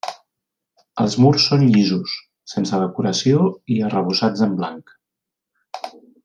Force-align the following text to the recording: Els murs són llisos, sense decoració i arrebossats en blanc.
Els 1.03 1.17
murs 1.25 1.45
són 1.51 1.65
llisos, 1.75 2.15
sense 2.55 2.79
decoració 2.85 3.45
i 3.77 3.81
arrebossats 3.91 4.43
en 4.49 4.57
blanc. 4.63 4.97